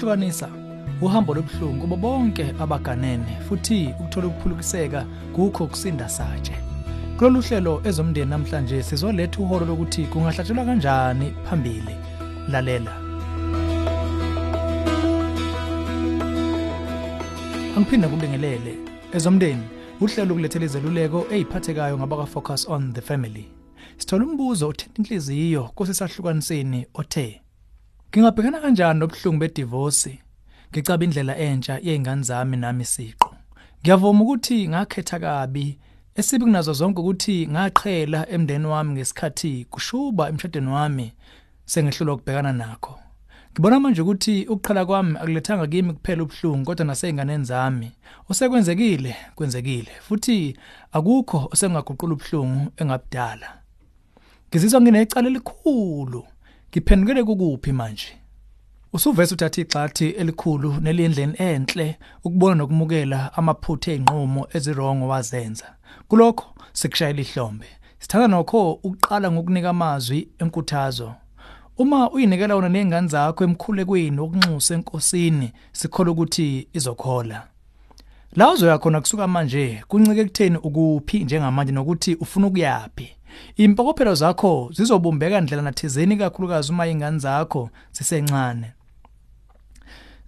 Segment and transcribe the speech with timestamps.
[0.00, 0.48] ukuhlukanisa
[1.00, 6.54] uhambo lobuhlungu kubo bonke abaganene futhi ukuthola ukuphulukiseka kukho kusinda satshe.
[7.18, 11.96] Kulolu hlelo ezomndeni namhlanje sizoletha uholo lokuthi kungahlatshelwa kanjani phambili.
[12.48, 12.94] Lalela.
[17.76, 18.74] Angiphinde kubingelele
[19.12, 19.62] ezomndeni
[20.00, 23.48] uhlelo ukulethela izeluleko eziphathekayo ngabaka-focus on the family.
[23.98, 27.40] Sithola umbuzo othinta inhliziyo kusesahlukaniseni othe
[28.10, 30.18] ngingabhekana kanjani nobuhlungu bedivosi
[30.70, 33.30] ngicaba indlela entsha yey'ngane zami nami siqu.
[33.82, 35.78] Ngiyavuma ukuthi ngakhetha kabi
[36.14, 41.12] esibi kunazo zonke ukuthi ngaqhela emndeni wami ngesikhathi kushuba emshadweni wami
[41.64, 42.98] sengehlulwa ukubhekana nakho.
[43.52, 47.92] Ngibona manje ukuthi ukuqhala kwami akulethanga kimi kuphela ubuhlungu kodwa nasey'nganeni zami.
[48.28, 50.56] Osekwenzekile kwenzekile futhi
[50.92, 53.48] akukho osengaguqula ubuhlungu engabudala.
[54.48, 56.24] Ngizizwa nginecala elikhulu.
[56.72, 58.16] Ngiphendukele kukuphi manje?
[58.92, 65.64] Usuvese uthatha igxathi elikhulu nelindleni enhle ukubona nokumukela amaphutha einqumo ezirongo wazenza.
[66.08, 67.66] Kulokho sikushayela ihlombe.
[67.98, 71.14] Sithanda nokho ukuqala ngokunika amazwi enkuthazo.
[71.78, 77.46] Uma uyinikela wona nezingane zakho emkhulekweni wokunxusa enkosini sikholwa ukuthi izokhola.
[78.36, 83.16] La uzoya khona kusuka manje kuncike kutheni ukuphi njengamanje nokuthi ufuna ukuyapi
[83.56, 88.72] impokophelo zakho zizobumbeka ndlela nathizeni kakhulukazi uma ingane zakho zisencane.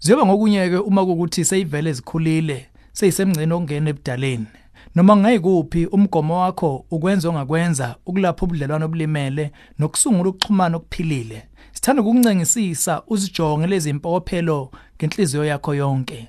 [0.00, 4.46] Ziyoba ngokunyeke uma kukuthi seyivele ezikhulile seyisemngceni okungena ebudaleni.
[4.94, 11.42] Noma ngayikuphi umgomo wakho ukwenza ongakwenza ukulapha ubudlelwano obulimele nokusungula ukuxhumana okuphilile.
[11.72, 16.28] Sithanda ukuncengisisa uzijonge lezi impokophelo ngenhliziyo yakho yonke.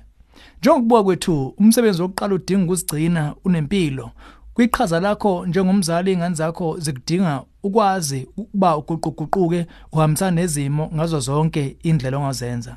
[0.58, 4.10] Njengokubuka kwethu umsebenzi wokuqala udinga ukuzigcina unempilo.
[4.54, 12.76] Kwiqhaza lakho njengomzali ingane zakho zikudinga ukwazi ukuba uguquguquke uhambisana nezimo ngazo zonke indlela ongazenza.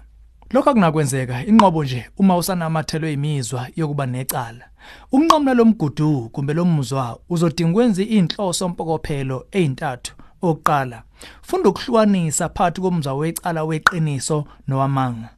[0.51, 4.65] Lokho akunakwenzeka inqobo nje uma usanamathelo emizwa yokuba necala.
[5.11, 11.03] Ukunqamla lomgudu kumbe lomuzwa uzodinga ukwenza inhloso mpokophelo ezintathu oqala
[11.41, 15.29] funda ukuhlukanisa phakathi komuzwa wecala weqiniso nowamanga.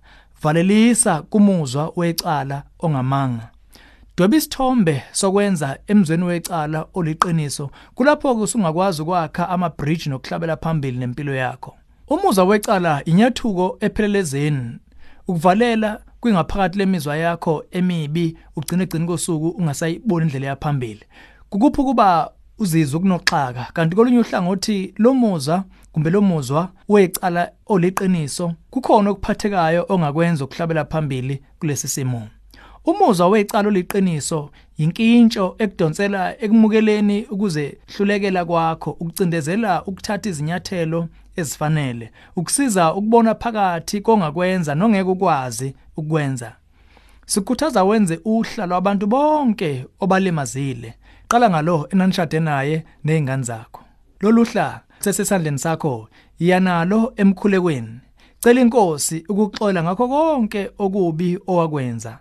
[0.42, 3.50] Valelisa kumuzwa wecala ongamanga.
[4.20, 11.76] Dweba isithombe sokwenza emzweni wecala oliqiniso kulapho usungakwazi ukwakha ama-bridge nokuhlabela phambili nempilo yakho.
[12.08, 14.80] Umuzwa wecala inyathuko ephelelezeni.
[15.28, 21.04] Ukuvalela kwingaphakathi lemizwa yakho emibi ugcine egcina kosuku ungasayiboni indlela yaphambili.
[21.50, 30.46] Kukuphi kuba uzizwe ukunoxaka kanti kolunye uhlangothi lomuzwa kumbe lomuzwa wecala oliqiniso kukhona okuphathekayo ongakwenza
[30.46, 32.28] ukuhlabela phambili kulesi simo.
[32.86, 43.36] Umuzwa wecala oliqiniso yinkintsho ekudonsela ekumukeleni ukuze hlulekela kwakho ukucindezela ukuthatha izinyathelo ezifanele ukusiza ukubona
[43.36, 46.56] phakathi kongakwenza nongeke ukwazi ukwenza
[47.30, 50.94] sikhuthaza wenze uhla lwabantu bonke obalimazile.
[51.28, 53.82] Qala ngalo enanishade naye nezingane zakho.
[54.22, 58.00] Lolu hla sesesandleni sakho yanalo emkhulekweni.
[58.40, 62.18] Cela inkosi ukuxola ngakho konke okubi owakwenza.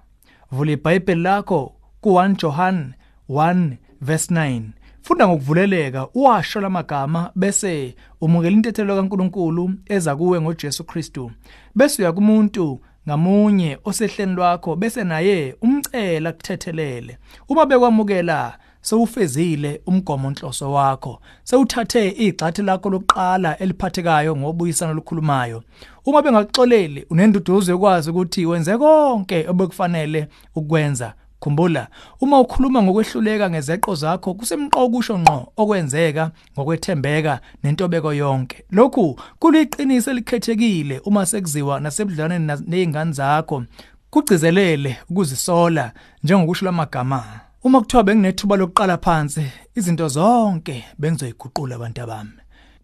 [0.53, 1.73] Vula iBhayibheli lakho
[2.03, 2.93] ku1 John
[3.29, 4.63] 1 verse 9
[5.03, 11.31] funda ngokuvuleleka uwasho lamagama bese umukela intethelo kaNkuluNkulu eza kuwe ngoJesu Kristu.
[11.75, 17.19] Bese uya kumuntu ngamunye osehleni lwakho bese naye umcela kuthethelele.
[17.49, 21.21] Uma bekwamukela sewufezile umgomo onhloso wakho.
[21.45, 25.63] Sewuthathe igxathi lakho lokuqala eliphathekayo ngobuyisana olukhulumayo.
[26.07, 31.15] Uma bengakuxoleli unenduduzo yokwazi ukuthi wenze konke obekufanele ukwenza.
[31.41, 31.89] Khumbula
[32.21, 38.65] uma ukhuluma ngokwehluleka ngezeqo zakho kusemqoka kusho ngqo okwenzeka ngokwethembeka nentobeko yonke.
[38.71, 43.65] Lokhu kuliqiniso elikhethekile uma sekuziwa nasebudlaneni nezingane zakho.
[44.11, 45.93] Kugcizelele ukuzisola
[46.25, 47.48] njengokusho lamagama.
[47.65, 52.31] Uma kuthiwa benginethuba lokuqala phansi izinto zonke bengizoyiguqula abantu abami.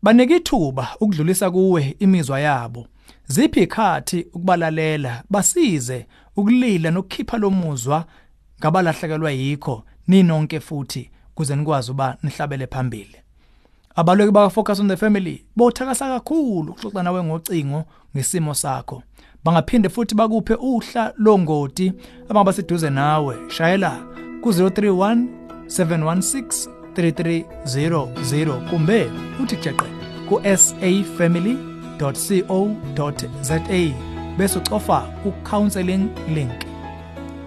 [0.03, 2.87] Banike ithuba ukudlulisa kuwe imizwa yabo.
[3.27, 6.07] Ziphi ikhathi ukubalalela basize
[6.37, 8.05] ukulila nokukhipha lomuzwa
[8.61, 13.17] ngabalahlekelwa yikho ninonke futhi kuze nikwazi uba nihlabele phambili.
[13.97, 17.85] Abalweki baka focus on the family bothakasa kakhulu ukuxoxa nawe ngocingo
[18.17, 19.03] ngesimo sakho.
[19.45, 21.93] Bangaphinde futhi bakuphe uhla longoti
[22.25, 23.37] abangaba seduze nawe.
[23.51, 24.07] Shayela
[24.45, 25.27] ku-031
[25.67, 29.11] 716 3300 kumbe
[29.43, 29.89] uthi jeqe
[30.29, 31.57] ku-safamily
[31.99, 33.61] co za
[34.39, 36.53] bese ucofa ku-counseling link.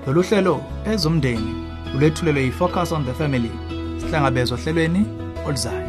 [0.08, 1.56] Lolu hlelo ezomndeni
[1.96, 3.52] ulethulelwe yi-focus on the family
[4.00, 5.06] sihlangabezwa ohlelweni
[5.48, 5.87] oluzayo